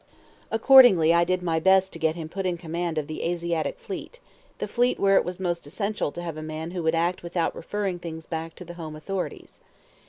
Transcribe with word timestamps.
Accordingly 0.49 1.13
I 1.13 1.23
did 1.23 1.43
my 1.43 1.59
best 1.59 1.93
to 1.93 1.99
get 1.99 2.15
him 2.15 2.27
put 2.27 2.47
in 2.47 2.57
command 2.57 2.97
of 2.97 3.05
the 3.05 3.21
Asiatic 3.23 3.77
fleet, 3.77 4.19
the 4.57 4.67
fleet 4.67 4.99
where 4.99 5.15
it 5.15 5.23
was 5.23 5.39
most 5.39 5.67
essential 5.67 6.11
to 6.13 6.23
have 6.23 6.37
a 6.37 6.41
man 6.41 6.71
who 6.71 6.81
would 6.81 6.95
act 6.95 7.21
without 7.21 7.55
referring 7.55 7.99
things 7.99 8.25
back 8.25 8.55
to 8.55 8.65
the 8.65 8.73
home 8.73 8.95
authorities. 8.95 9.61